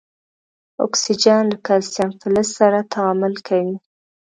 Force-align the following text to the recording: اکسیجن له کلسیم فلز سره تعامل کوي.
اکسیجن 0.85 1.41
له 1.51 1.57
کلسیم 1.67 2.09
فلز 2.21 2.47
سره 2.59 2.79
تعامل 2.93 3.33
کوي. 3.47 3.75